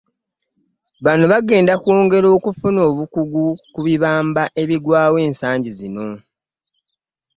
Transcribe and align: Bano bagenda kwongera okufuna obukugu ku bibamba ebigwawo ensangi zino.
Bano 1.05 1.23
bagenda 1.31 1.73
kwongera 1.81 2.27
okufuna 2.37 2.79
obukugu 2.89 3.45
ku 3.73 3.79
bibamba 3.87 4.43
ebigwawo 4.61 5.17
ensangi 5.27 5.71
zino. 5.77 6.07